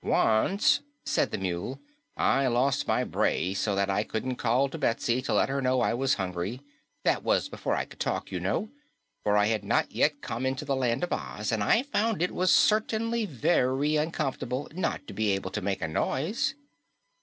"Once," 0.03 0.79
said 1.05 1.29
the 1.29 1.37
Mule, 1.37 1.79
"I 2.17 2.47
lost 2.47 2.87
my 2.87 3.03
bray 3.03 3.53
so 3.53 3.75
that 3.75 3.87
I 3.87 4.01
couldn't 4.01 4.37
call 4.37 4.67
to 4.67 4.79
Betsy 4.79 5.21
to 5.21 5.31
let 5.35 5.47
her 5.49 5.61
know 5.61 5.79
I 5.81 5.93
was 5.93 6.15
hungry. 6.15 6.63
That 7.03 7.21
was 7.21 7.49
before 7.49 7.75
I 7.75 7.85
could 7.85 7.99
talk, 7.99 8.31
you 8.31 8.39
know, 8.39 8.71
for 9.21 9.37
I 9.37 9.45
had 9.45 9.63
not 9.63 9.91
yet 9.91 10.23
come 10.23 10.43
into 10.43 10.65
the 10.65 10.75
Land 10.75 11.03
of 11.03 11.13
Oz, 11.13 11.51
and 11.51 11.63
I 11.63 11.83
found 11.83 12.23
it 12.23 12.31
was 12.33 12.51
certainly 12.51 13.27
very 13.27 13.95
uncomfortable 13.95 14.67
not 14.73 15.05
to 15.05 15.13
be 15.13 15.29
able 15.33 15.51
to 15.51 15.61
make 15.61 15.83
a 15.83 15.87
noise." 15.87 16.55